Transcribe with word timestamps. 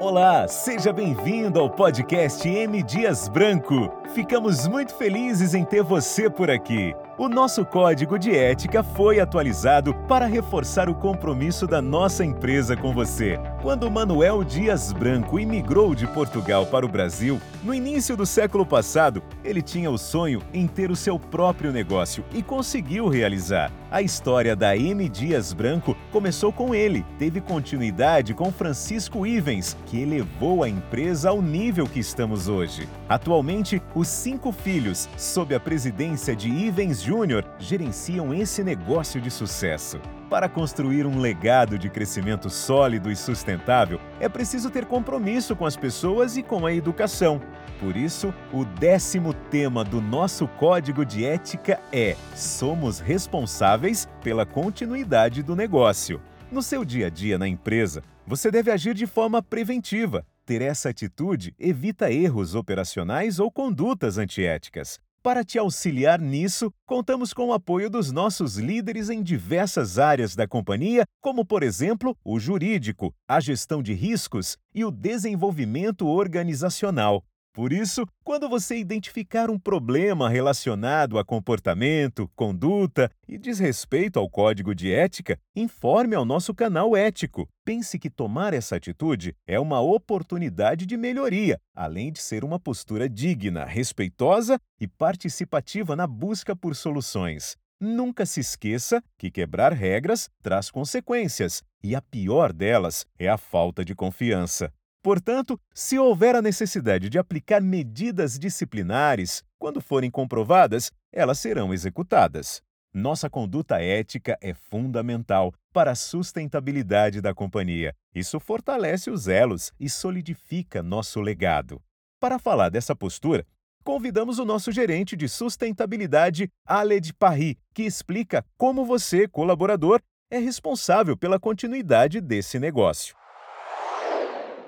Olá, 0.00 0.46
seja 0.46 0.92
bem-vindo 0.92 1.58
ao 1.58 1.68
podcast 1.68 2.48
M 2.48 2.80
Dias 2.84 3.26
Branco. 3.26 3.90
Ficamos 4.14 4.68
muito 4.68 4.94
felizes 4.94 5.54
em 5.54 5.64
ter 5.64 5.82
você 5.82 6.30
por 6.30 6.48
aqui. 6.48 6.94
O 7.18 7.28
nosso 7.28 7.64
código 7.64 8.16
de 8.16 8.30
ética 8.30 8.80
foi 8.80 9.18
atualizado 9.18 9.92
para 10.06 10.24
reforçar 10.24 10.88
o 10.88 10.94
compromisso 10.94 11.66
da 11.66 11.82
nossa 11.82 12.24
empresa 12.24 12.76
com 12.76 12.94
você. 12.94 13.40
Quando 13.60 13.90
Manuel 13.90 14.44
Dias 14.44 14.92
Branco 14.92 15.36
imigrou 15.36 15.96
de 15.96 16.06
Portugal 16.06 16.64
para 16.66 16.86
o 16.86 16.88
Brasil, 16.88 17.40
no 17.64 17.74
início 17.74 18.16
do 18.16 18.24
século 18.24 18.64
passado, 18.64 19.20
ele 19.42 19.60
tinha 19.60 19.90
o 19.90 19.98
sonho 19.98 20.40
em 20.54 20.68
ter 20.68 20.92
o 20.92 20.96
seu 20.96 21.18
próprio 21.18 21.72
negócio 21.72 22.24
e 22.32 22.40
conseguiu 22.40 23.08
realizar. 23.08 23.72
A 23.90 24.00
história 24.00 24.54
da 24.54 24.76
M 24.76 25.08
Dias 25.08 25.52
Branco 25.52 25.96
começou 26.12 26.52
com 26.52 26.72
ele, 26.72 27.04
teve 27.18 27.40
continuidade 27.40 28.32
com 28.32 28.52
Francisco 28.52 29.26
Ivens, 29.26 29.76
que 29.86 30.00
elevou 30.00 30.62
a 30.62 30.68
empresa 30.68 31.30
ao 31.30 31.42
nível 31.42 31.86
que 31.88 31.98
estamos 31.98 32.46
hoje. 32.46 32.88
Atualmente, 33.08 33.82
os 33.92 34.06
cinco 34.06 34.52
filhos, 34.52 35.08
sob 35.16 35.52
a 35.52 35.58
presidência 35.58 36.36
de 36.36 36.48
Ivens 36.48 37.07
Júnior, 37.08 37.42
gerenciam 37.58 38.34
esse 38.34 38.62
negócio 38.62 39.18
de 39.18 39.30
sucesso. 39.30 39.98
Para 40.28 40.46
construir 40.46 41.06
um 41.06 41.18
legado 41.18 41.78
de 41.78 41.88
crescimento 41.88 42.50
sólido 42.50 43.10
e 43.10 43.16
sustentável, 43.16 43.98
é 44.20 44.28
preciso 44.28 44.70
ter 44.70 44.84
compromisso 44.84 45.56
com 45.56 45.64
as 45.64 45.74
pessoas 45.74 46.36
e 46.36 46.42
com 46.42 46.66
a 46.66 46.74
educação. 46.74 47.40
Por 47.80 47.96
isso, 47.96 48.34
o 48.52 48.62
décimo 48.62 49.32
tema 49.32 49.82
do 49.82 50.02
nosso 50.02 50.46
código 50.46 51.02
de 51.02 51.24
ética 51.24 51.80
é: 51.90 52.14
somos 52.36 53.00
responsáveis 53.00 54.06
pela 54.22 54.44
continuidade 54.44 55.42
do 55.42 55.56
negócio. 55.56 56.20
No 56.52 56.62
seu 56.62 56.84
dia 56.84 57.06
a 57.06 57.10
dia 57.10 57.38
na 57.38 57.48
empresa, 57.48 58.02
você 58.26 58.50
deve 58.50 58.70
agir 58.70 58.92
de 58.92 59.06
forma 59.06 59.42
preventiva. 59.42 60.26
Ter 60.44 60.60
essa 60.60 60.90
atitude 60.90 61.54
evita 61.58 62.12
erros 62.12 62.54
operacionais 62.54 63.40
ou 63.40 63.50
condutas 63.50 64.18
antiéticas. 64.18 65.00
Para 65.28 65.44
te 65.44 65.58
auxiliar 65.58 66.18
nisso, 66.18 66.72
contamos 66.86 67.34
com 67.34 67.48
o 67.48 67.52
apoio 67.52 67.90
dos 67.90 68.10
nossos 68.10 68.56
líderes 68.56 69.10
em 69.10 69.22
diversas 69.22 69.98
áreas 69.98 70.34
da 70.34 70.48
companhia, 70.48 71.04
como, 71.20 71.44
por 71.44 71.62
exemplo, 71.62 72.16
o 72.24 72.40
jurídico, 72.40 73.14
a 73.28 73.38
gestão 73.38 73.82
de 73.82 73.92
riscos 73.92 74.56
e 74.74 74.86
o 74.86 74.90
desenvolvimento 74.90 76.06
organizacional. 76.06 77.22
Por 77.58 77.72
isso, 77.72 78.06
quando 78.22 78.48
você 78.48 78.76
identificar 78.76 79.50
um 79.50 79.58
problema 79.58 80.28
relacionado 80.30 81.18
a 81.18 81.24
comportamento, 81.24 82.30
conduta 82.36 83.10
e 83.26 83.36
desrespeito 83.36 84.16
ao 84.20 84.30
código 84.30 84.72
de 84.72 84.92
ética, 84.92 85.36
informe 85.56 86.14
ao 86.14 86.24
nosso 86.24 86.54
canal 86.54 86.96
ético. 86.96 87.48
Pense 87.64 87.98
que 87.98 88.08
tomar 88.08 88.54
essa 88.54 88.76
atitude 88.76 89.34
é 89.44 89.58
uma 89.58 89.80
oportunidade 89.80 90.86
de 90.86 90.96
melhoria, 90.96 91.58
além 91.74 92.12
de 92.12 92.20
ser 92.20 92.44
uma 92.44 92.60
postura 92.60 93.08
digna, 93.08 93.64
respeitosa 93.64 94.60
e 94.80 94.86
participativa 94.86 95.96
na 95.96 96.06
busca 96.06 96.54
por 96.54 96.76
soluções. 96.76 97.56
Nunca 97.80 98.24
se 98.24 98.38
esqueça 98.38 99.02
que 99.18 99.32
quebrar 99.32 99.72
regras 99.72 100.30
traz 100.44 100.70
consequências, 100.70 101.64
e 101.82 101.96
a 101.96 102.00
pior 102.00 102.52
delas 102.52 103.04
é 103.18 103.28
a 103.28 103.36
falta 103.36 103.84
de 103.84 103.96
confiança. 103.96 104.72
Portanto, 105.02 105.60
se 105.72 105.98
houver 105.98 106.34
a 106.34 106.42
necessidade 106.42 107.08
de 107.08 107.18
aplicar 107.18 107.62
medidas 107.62 108.38
disciplinares, 108.38 109.42
quando 109.58 109.80
forem 109.80 110.10
comprovadas, 110.10 110.90
elas 111.12 111.38
serão 111.38 111.72
executadas. 111.72 112.60
Nossa 112.92 113.28
conduta 113.28 113.80
ética 113.80 114.36
é 114.40 114.54
fundamental 114.54 115.52
para 115.72 115.92
a 115.92 115.94
sustentabilidade 115.94 117.20
da 117.20 117.34
companhia. 117.34 117.94
Isso 118.14 118.40
fortalece 118.40 119.10
os 119.10 119.28
elos 119.28 119.72
e 119.78 119.88
solidifica 119.88 120.82
nosso 120.82 121.20
legado. 121.20 121.80
Para 122.18 122.38
falar 122.38 122.68
dessa 122.70 122.96
postura, 122.96 123.46
convidamos 123.84 124.38
o 124.38 124.44
nosso 124.44 124.72
gerente 124.72 125.16
de 125.16 125.28
sustentabilidade, 125.28 126.50
Aled 126.66 127.14
Parry, 127.14 127.56
que 127.72 127.84
explica 127.84 128.44
como 128.56 128.84
você, 128.84 129.28
colaborador, 129.28 130.00
é 130.30 130.38
responsável 130.38 131.16
pela 131.16 131.38
continuidade 131.38 132.20
desse 132.20 132.58
negócio. 132.58 133.17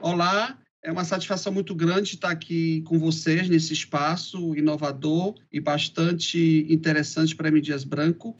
Olá, 0.02 0.56
é 0.82 0.90
uma 0.90 1.04
satisfação 1.04 1.52
muito 1.52 1.74
grande 1.74 2.14
estar 2.14 2.30
aqui 2.30 2.80
com 2.86 2.98
vocês 2.98 3.50
nesse 3.50 3.74
espaço 3.74 4.56
inovador 4.56 5.34
e 5.52 5.60
bastante 5.60 6.66
interessante 6.70 7.36
para 7.36 7.48
M. 7.48 7.60
Dias 7.60 7.84
Branco. 7.84 8.34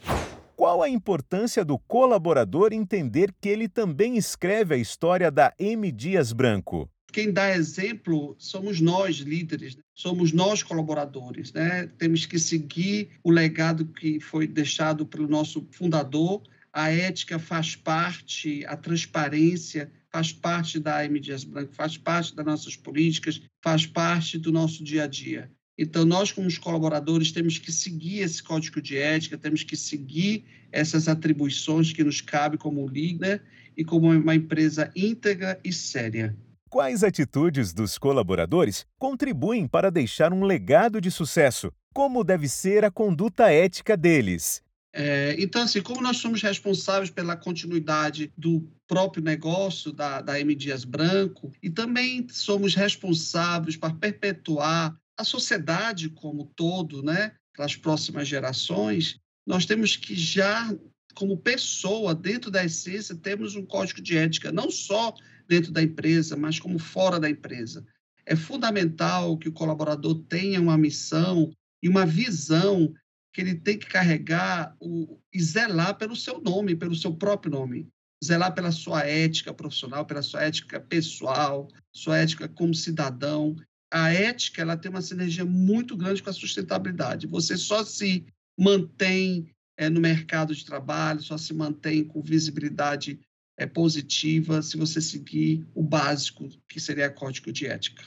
Qual 0.56 0.82
a 0.82 0.88
importância 0.88 1.62
do 1.62 1.78
colaborador 1.78 2.72
entender 2.72 3.34
que 3.38 3.49
ele 3.50 3.69
também 3.69 4.16
escreve 4.16 4.75
a 4.75 4.78
história 4.78 5.31
da 5.31 5.53
M. 5.59 5.93
Dias 5.93 6.32
Branco? 6.32 6.88
Quem 7.12 7.31
dá 7.31 7.54
exemplo 7.54 8.34
somos 8.38 8.81
nós, 8.81 9.16
líderes, 9.16 9.76
né? 9.76 9.82
somos 9.94 10.32
nós, 10.32 10.62
colaboradores. 10.62 11.53
Né? 11.53 11.91
Temos 11.99 12.25
que 12.25 12.38
seguir 12.38 13.10
o 13.22 13.31
legado 13.31 13.84
que 13.84 14.19
foi 14.19 14.47
deixado 14.47 15.04
pelo 15.04 15.28
nosso 15.28 15.69
fundador. 15.72 16.43
A 16.72 16.91
ética 16.91 17.38
faz 17.38 17.75
parte, 17.75 18.64
a 18.66 18.76
transparência 18.76 19.91
faz 20.10 20.32
parte 20.32 20.78
da 20.78 21.04
M. 21.04 21.19
Dias 21.19 21.44
Branco, 21.44 21.72
faz 21.75 21.97
parte 21.97 22.34
das 22.34 22.47
nossas 22.47 22.76
políticas, 22.76 23.41
faz 23.62 23.86
parte 23.86 24.38
do 24.38 24.53
nosso 24.53 24.82
dia 24.84 25.04
a 25.04 25.06
dia. 25.06 25.50
Então, 25.76 26.04
nós, 26.04 26.31
como 26.31 26.47
os 26.47 26.58
colaboradores, 26.58 27.32
temos 27.32 27.58
que 27.58 27.72
seguir 27.72 28.19
esse 28.19 28.42
código 28.42 28.82
de 28.82 28.98
ética, 28.98 29.38
temos 29.38 29.62
que 29.62 29.76
seguir 29.76 30.44
essas 30.70 31.08
atribuições 31.08 31.92
que 31.92 32.04
nos 32.04 32.20
cabe 32.20 32.58
como 32.58 32.87
líder 32.87 33.42
e 33.76 33.84
como 33.84 34.10
uma 34.10 34.34
empresa 34.34 34.92
íntegra 34.94 35.58
e 35.64 35.72
séria. 35.72 36.37
Quais 36.69 37.02
atitudes 37.02 37.72
dos 37.72 37.98
colaboradores 37.98 38.87
contribuem 38.98 39.66
para 39.66 39.91
deixar 39.91 40.32
um 40.32 40.44
legado 40.44 41.00
de 41.00 41.10
sucesso? 41.10 41.72
Como 41.92 42.22
deve 42.22 42.47
ser 42.47 42.84
a 42.84 42.91
conduta 42.91 43.50
ética 43.50 43.97
deles? 43.97 44.62
É, 44.93 45.37
então, 45.39 45.62
assim, 45.62 45.81
como 45.81 46.01
nós 46.01 46.17
somos 46.17 46.43
responsáveis 46.43 47.11
pela 47.11 47.37
continuidade 47.37 48.33
do 48.37 48.69
próprio 48.89 49.23
negócio 49.23 49.93
da, 49.93 50.21
da 50.21 50.41
M. 50.41 50.55
Dias 50.55 50.84
Branco 50.84 51.53
e 51.62 51.71
também 51.71 52.27
somos 52.28 52.75
responsáveis 52.75 53.77
para 53.77 53.95
perpetuar 53.95 54.99
a 55.17 55.25
sociedade 55.25 56.09
como 56.09 56.50
todo, 56.56 57.03
né, 57.03 57.33
para 57.55 57.67
as 57.67 57.77
próximas 57.77 58.27
gerações, 58.27 59.21
nós 59.47 59.67
temos 59.67 59.97
que 59.97 60.15
já, 60.15 60.75
como 61.15 61.37
pessoa, 61.37 62.15
dentro 62.15 62.50
da 62.50 62.65
essência, 62.65 63.15
temos 63.15 63.55
um 63.55 63.65
código 63.65 64.00
de 64.00 64.17
ética, 64.17 64.50
não 64.50 64.71
só 64.71 65.15
dentro 65.47 65.71
da 65.73 65.83
empresa, 65.83 66.37
mas 66.37 66.59
como 66.59 66.79
fora 66.79 67.21
da 67.21 67.29
empresa. 67.29 67.84
É 68.25 68.37
fundamental 68.37 69.37
que 69.37 69.49
o 69.49 69.53
colaborador 69.53 70.23
tenha 70.29 70.61
uma 70.61 70.79
missão 70.79 71.53
e 71.83 71.89
uma 71.89 72.06
visão 72.06 72.95
que 73.33 73.41
ele 73.41 73.55
tem 73.55 73.79
que 73.79 73.87
carregar 73.87 74.77
o, 74.81 75.19
e 75.33 75.41
zelar 75.43 75.97
pelo 75.97 76.17
seu 76.17 76.41
nome, 76.41 76.77
pelo 76.77 76.95
seu 76.95 77.15
próprio 77.15 77.53
nome. 77.53 77.89
Zelar 78.23 78.55
pela 78.55 78.71
sua 78.71 79.03
ética 79.03 79.55
profissional, 79.55 80.05
pela 80.05 80.23
sua 80.23 80.43
ética 80.43 80.79
pessoal, 80.79 81.69
sua 81.93 82.19
ética 82.19 82.49
como 82.49 82.75
cidadão. 82.75 83.57
A 83.91 84.13
ética 84.13 84.63
ela 84.63 84.77
tem 84.77 84.91
uma 84.91 85.01
sinergia 85.01 85.45
muito 85.45 85.97
grande 85.97 86.23
com 86.23 86.31
a 86.31 86.33
sustentabilidade. 86.33 87.27
Você 87.27 87.57
só 87.57 87.85
se 87.85 88.27
mantém 88.59 89.51
é, 89.77 89.89
no 89.89 90.01
mercado 90.01 90.55
de 90.55 90.65
trabalho, 90.65 91.23
só 91.23 91.39
se 91.39 91.55
mantém 91.55 92.05
com 92.05 92.21
visibilidade 92.21 93.19
é, 93.57 93.67
positiva 93.67 94.61
se 94.61 94.77
você 94.77 95.01
seguir 95.01 95.67
o 95.75 95.83
básico, 95.83 96.49
que 96.69 96.79
seria 96.79 97.07
a 97.07 97.11
código 97.11 97.51
de 97.51 97.67
ética. 97.67 98.05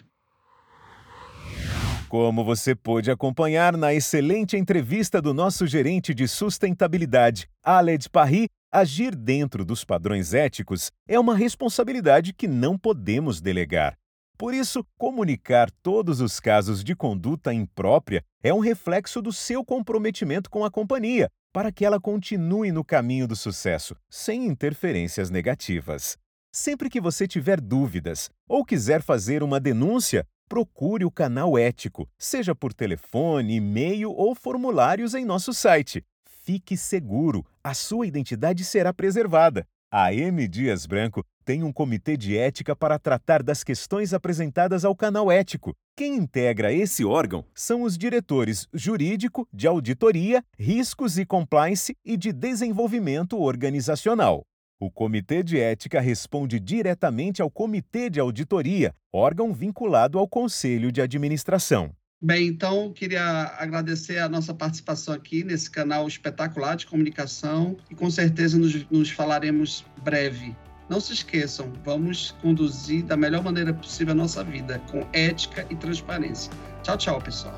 Como 2.13 2.43
você 2.43 2.75
pôde 2.75 3.09
acompanhar 3.09 3.75
na 3.75 3.91
excelente 3.91 4.55
entrevista 4.55 5.19
do 5.19 5.33
nosso 5.33 5.65
gerente 5.65 6.13
de 6.13 6.27
sustentabilidade, 6.27 7.49
Aled 7.63 8.07
Parry, 8.07 8.47
agir 8.71 9.15
dentro 9.15 9.65
dos 9.65 9.83
padrões 9.83 10.31
éticos 10.31 10.91
é 11.07 11.19
uma 11.19 11.35
responsabilidade 11.35 12.31
que 12.31 12.47
não 12.47 12.77
podemos 12.77 13.41
delegar. 13.41 13.97
Por 14.37 14.53
isso, 14.53 14.85
comunicar 14.95 15.71
todos 15.81 16.21
os 16.21 16.39
casos 16.39 16.83
de 16.83 16.95
conduta 16.95 17.51
imprópria 17.51 18.21
é 18.43 18.53
um 18.53 18.59
reflexo 18.59 19.19
do 19.19 19.33
seu 19.33 19.65
comprometimento 19.65 20.51
com 20.51 20.63
a 20.63 20.69
companhia, 20.69 21.27
para 21.51 21.71
que 21.71 21.83
ela 21.83 21.99
continue 21.99 22.71
no 22.71 22.85
caminho 22.85 23.27
do 23.27 23.35
sucesso, 23.35 23.95
sem 24.07 24.45
interferências 24.45 25.31
negativas. 25.31 26.15
Sempre 26.55 26.91
que 26.91 27.01
você 27.01 27.27
tiver 27.27 27.59
dúvidas 27.59 28.29
ou 28.47 28.63
quiser 28.63 29.01
fazer 29.01 29.41
uma 29.41 29.59
denúncia, 29.59 30.23
procure 30.53 31.03
o 31.03 31.09
canal 31.09 31.57
ético, 31.57 32.07
seja 32.15 32.53
por 32.53 32.75
telefone, 32.75 33.55
e-mail 33.55 34.11
ou 34.11 34.35
formulários 34.35 35.15
em 35.15 35.25
nosso 35.25 35.51
site. 35.51 36.05
Fique 36.27 36.77
seguro, 36.77 37.43
a 37.63 37.73
sua 37.73 38.05
identidade 38.05 38.63
será 38.63 38.93
preservada. 38.93 39.65
A 39.91 40.13
M 40.13 40.47
Dias 40.47 40.85
Branco 40.85 41.25
tem 41.43 41.63
um 41.63 41.73
comitê 41.73 42.15
de 42.15 42.37
ética 42.37 42.75
para 42.75 42.99
tratar 42.99 43.41
das 43.41 43.63
questões 43.63 44.13
apresentadas 44.13 44.85
ao 44.85 44.95
canal 44.95 45.31
ético. 45.31 45.73
Quem 45.97 46.17
integra 46.17 46.71
esse 46.71 47.03
órgão 47.03 47.43
são 47.55 47.81
os 47.81 47.97
diretores 47.97 48.67
jurídico, 48.71 49.47
de 49.51 49.65
auditoria, 49.65 50.43
riscos 50.55 51.17
e 51.17 51.25
compliance 51.25 51.97
e 52.05 52.15
de 52.15 52.31
desenvolvimento 52.31 53.39
organizacional. 53.39 54.45
O 54.83 54.91
Comitê 54.91 55.41
de 55.41 55.57
Ética 55.57 56.01
responde 56.01 56.59
diretamente 56.59 57.41
ao 57.41 57.49
Comitê 57.49 58.09
de 58.09 58.19
Auditoria, 58.19 58.93
órgão 59.13 59.53
vinculado 59.53 60.19
ao 60.19 60.27
Conselho 60.27 60.91
de 60.91 61.01
Administração. 61.01 61.95
Bem, 62.21 62.47
então 62.47 62.91
queria 62.91 63.23
agradecer 63.57 64.19
a 64.19 64.27
nossa 64.27 64.53
participação 64.53 65.13
aqui 65.13 65.41
nesse 65.41 65.71
canal 65.71 66.05
espetacular 66.05 66.75
de 66.75 66.85
comunicação 66.85 67.77
e 67.89 67.95
com 67.95 68.11
certeza 68.11 68.57
nos, 68.57 68.85
nos 68.91 69.09
falaremos 69.09 69.85
breve. 70.03 70.53
Não 70.89 70.99
se 70.99 71.13
esqueçam, 71.13 71.71
vamos 71.85 72.31
conduzir 72.41 73.05
da 73.05 73.15
melhor 73.15 73.41
maneira 73.41 73.73
possível 73.73 74.11
a 74.11 74.15
nossa 74.15 74.43
vida, 74.43 74.79
com 74.91 75.07
ética 75.13 75.65
e 75.69 75.77
transparência. 75.77 76.51
Tchau, 76.83 76.97
tchau, 76.97 77.21
pessoal. 77.21 77.57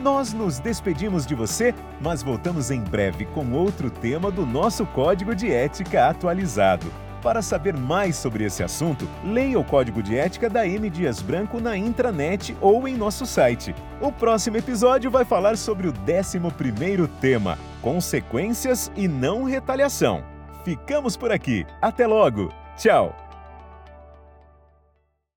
Nós 0.00 0.32
nos 0.32 0.58
despedimos 0.58 1.26
de 1.26 1.34
você, 1.34 1.74
mas 2.00 2.22
voltamos 2.22 2.70
em 2.70 2.80
breve 2.80 3.26
com 3.26 3.52
outro 3.52 3.90
tema 3.90 4.30
do 4.30 4.46
nosso 4.46 4.86
Código 4.86 5.34
de 5.34 5.52
Ética 5.52 6.08
atualizado. 6.08 6.90
Para 7.22 7.42
saber 7.42 7.76
mais 7.76 8.16
sobre 8.16 8.44
esse 8.44 8.62
assunto, 8.62 9.06
leia 9.22 9.60
o 9.60 9.64
Código 9.64 10.02
de 10.02 10.16
Ética 10.16 10.48
da 10.48 10.66
M. 10.66 10.88
Dias 10.88 11.20
Branco 11.20 11.60
na 11.60 11.76
intranet 11.76 12.56
ou 12.62 12.88
em 12.88 12.96
nosso 12.96 13.26
site. 13.26 13.74
O 14.00 14.10
próximo 14.10 14.56
episódio 14.56 15.10
vai 15.10 15.26
falar 15.26 15.58
sobre 15.58 15.86
o 15.86 15.92
11º 15.92 17.06
tema, 17.20 17.58
Consequências 17.82 18.90
e 18.96 19.06
não 19.06 19.44
retaliação. 19.44 20.24
Ficamos 20.64 21.14
por 21.14 21.30
aqui. 21.30 21.66
Até 21.82 22.06
logo. 22.06 22.50
Tchau. 22.78 23.29